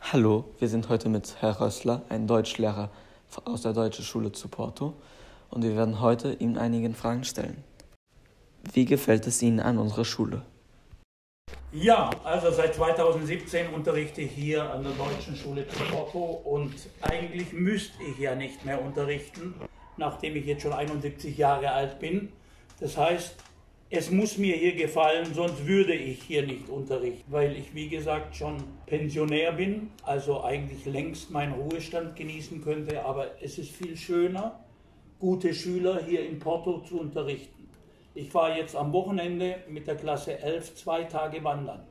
[0.00, 2.90] Hallo, wir sind heute mit Herr Rössler, ein Deutschlehrer
[3.44, 4.94] aus der Deutschen Schule zu Porto,
[5.50, 7.62] und wir werden heute ihm einige Fragen stellen.
[8.72, 10.42] Wie gefällt es Ihnen an unserer Schule?
[11.70, 17.52] Ja, also seit 2017 unterrichte ich hier an der Deutschen Schule zu Porto und eigentlich
[17.52, 19.54] müsste ich ja nicht mehr unterrichten,
[20.00, 22.30] nachdem ich jetzt schon 71 Jahre alt bin.
[22.80, 23.36] Das heißt,
[23.90, 28.34] es muss mir hier gefallen, sonst würde ich hier nicht unterrichten, weil ich, wie gesagt,
[28.36, 28.56] schon
[28.86, 34.60] Pensionär bin, also eigentlich längst meinen Ruhestand genießen könnte, aber es ist viel schöner,
[35.18, 37.68] gute Schüler hier in Porto zu unterrichten.
[38.14, 41.84] Ich war jetzt am Wochenende mit der Klasse 11 zwei Tage wandern.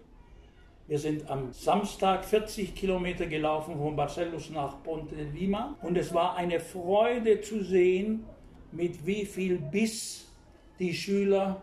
[0.89, 6.12] Wir sind am Samstag 40 Kilometer gelaufen von Barcelos nach Ponte de Lima und es
[6.15, 8.25] war eine Freude zu sehen,
[8.71, 10.25] mit wie viel Biss
[10.79, 11.62] die Schüler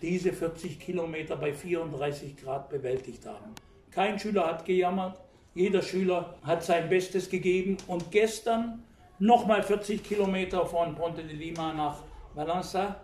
[0.00, 3.52] diese 40 Kilometer bei 34 Grad bewältigt haben.
[3.90, 5.20] Kein Schüler hat gejammert,
[5.56, 8.84] jeder Schüler hat sein Bestes gegeben und gestern
[9.18, 11.96] nochmal 40 Kilometer von Ponte de Lima nach
[12.36, 13.00] Valencia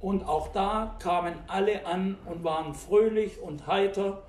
[0.00, 4.22] und auch da kamen alle an und waren fröhlich und heiter.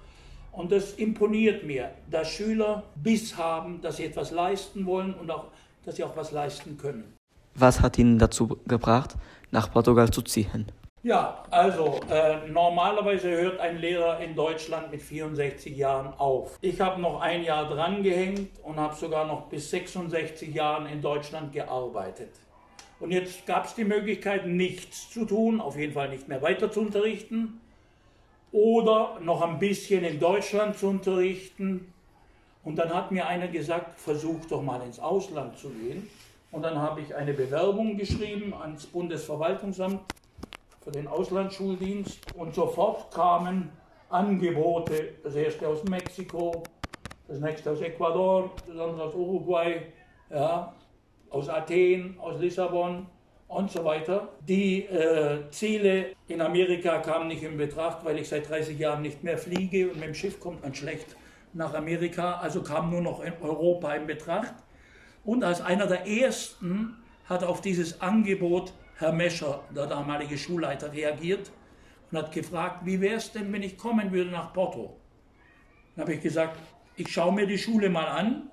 [0.52, 5.45] Und das imponiert mir, dass Schüler Biss haben, dass sie etwas leisten wollen und auch,
[5.85, 7.13] dass sie auch was leisten können.
[7.55, 9.16] Was hat Ihnen dazu gebracht,
[9.52, 10.72] nach Portugal zu ziehen?
[11.03, 16.59] Ja, also äh, normalerweise hört ein Lehrer in Deutschland mit 64 Jahren auf.
[16.61, 21.02] Ich habe noch ein Jahr dran gehängt und habe sogar noch bis 66 Jahren in
[21.02, 22.29] Deutschland gearbeitet.
[22.99, 26.72] Und jetzt gab es die Möglichkeit, nichts zu tun, auf jeden Fall nicht mehr weiter
[26.72, 27.59] zu unterrichten
[28.52, 31.94] oder noch ein bisschen in Deutschland zu unterrichten.
[32.63, 36.09] Und dann hat mir einer gesagt, versuch doch mal ins Ausland zu gehen.
[36.52, 40.02] Und dann habe ich eine Bewerbung geschrieben ans Bundesverwaltungsamt
[40.81, 43.69] für den Auslandsschuldienst und sofort kamen
[44.09, 46.63] Angebote, das erste aus Mexiko,
[47.28, 49.81] das nächste aus Ecuador, das andere aus Uruguay,
[50.29, 50.73] ja,
[51.29, 53.06] aus Athen, aus Lissabon
[53.51, 54.29] und so weiter.
[54.47, 59.23] Die äh, Ziele in Amerika kamen nicht in Betracht, weil ich seit 30 Jahren nicht
[59.23, 61.16] mehr fliege und mit dem Schiff kommt man schlecht
[61.53, 64.53] nach Amerika, also kam nur noch in Europa in Betracht.
[65.25, 66.95] Und als einer der ersten
[67.25, 71.51] hat auf dieses Angebot Herr Mescher, der damalige Schulleiter, reagiert
[72.09, 74.97] und hat gefragt, wie wäre es denn, wenn ich kommen würde nach Porto?
[75.95, 76.57] Dann habe ich gesagt,
[76.95, 78.50] ich schaue mir die Schule mal an,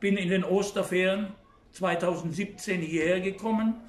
[0.00, 1.28] bin in den Osterferien
[1.72, 3.80] 2017 hierher gekommen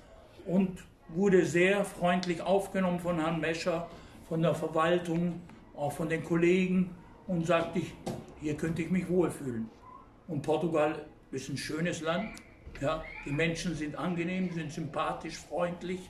[0.46, 3.88] und wurde sehr freundlich aufgenommen von Herrn Mescher,
[4.28, 5.42] von der Verwaltung,
[5.76, 6.96] auch von den Kollegen
[7.28, 7.94] und sagte ich,
[8.42, 9.70] hier könnte ich mich wohlfühlen.
[10.28, 12.30] Und Portugal ist ein schönes Land,
[12.82, 16.10] ja, die Menschen sind angenehm, sind sympathisch, freundlich.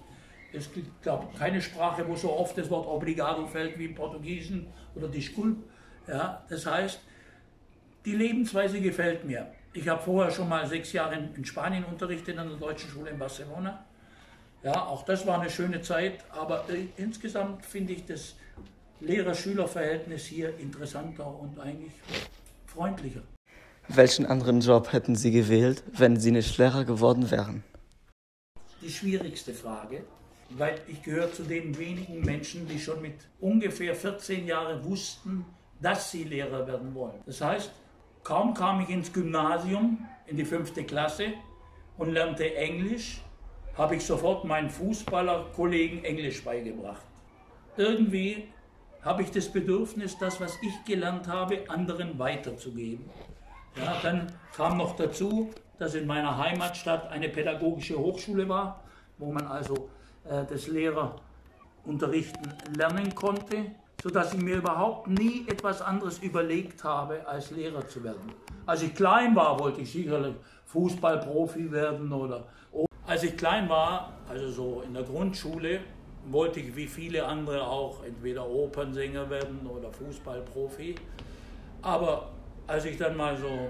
[0.53, 4.67] Es gibt, glaube keine Sprache, wo so oft das Wort Obrigado fällt wie im Portugiesen
[4.95, 5.57] oder Disculp.
[6.07, 7.01] Ja, das heißt,
[8.05, 9.47] die Lebensweise gefällt mir.
[9.73, 13.19] Ich habe vorher schon mal sechs Jahre in Spanien unterrichtet an der deutschen Schule in
[13.19, 13.83] Barcelona.
[14.65, 18.33] Ja, auch das war eine schöne Zeit, aber äh, insgesamt finde ich das
[18.99, 21.91] Lehrer-Schüler-Verhältnis hier interessanter und eigentlich
[22.65, 23.21] freundlicher.
[23.87, 27.63] Welchen anderen Job hätten Sie gewählt, wenn Sie nicht Lehrer geworden wären?
[28.81, 30.03] Die schwierigste Frage,
[30.49, 35.45] weil ich gehöre zu den wenigen Menschen, die schon mit ungefähr 14 Jahren wussten,
[35.79, 37.21] dass sie Lehrer werden wollen.
[37.27, 37.69] Das heißt,
[38.23, 41.33] kaum kam ich ins Gymnasium, in die fünfte Klasse
[41.99, 43.21] und lernte Englisch,
[43.77, 47.03] habe ich sofort meinen Fußballerkollegen Englisch beigebracht.
[47.77, 48.47] Irgendwie
[49.03, 53.05] habe ich das Bedürfnis, das, was ich gelernt habe, anderen weiterzugeben.
[53.77, 58.81] Ja, dann kam noch dazu, dass in meiner Heimatstadt eine pädagogische Hochschule war,
[59.17, 59.89] wo man also
[60.23, 63.71] äh, das Lehrerunterrichten lernen konnte,
[64.01, 68.31] sodass ich mir überhaupt nie etwas anderes überlegt habe, als Lehrer zu werden.
[68.65, 70.35] Als ich klein war, wollte ich sicherlich
[70.65, 72.45] Fußballprofi werden oder
[73.05, 75.79] als ich klein war, also so in der Grundschule,
[76.27, 80.95] wollte ich wie viele andere auch entweder Opernsänger werden oder Fußballprofi.
[81.81, 82.31] Aber
[82.65, 83.69] als ich dann mal so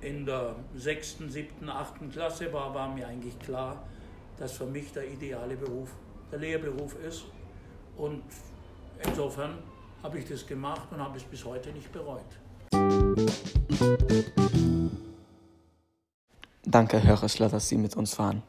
[0.00, 3.82] in der sechsten, siebten, achten Klasse war, war mir eigentlich klar,
[4.38, 5.90] dass für mich der ideale Beruf
[6.30, 7.24] der Lehrberuf ist.
[7.96, 8.22] Und
[9.04, 9.58] insofern
[10.02, 12.22] habe ich das gemacht und habe es bis heute nicht bereut.
[16.76, 18.42] Danke, Herr Rössler, dass Sie mit uns waren.